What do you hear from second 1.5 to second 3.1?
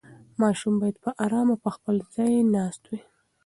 په خپل ځای ناست وای.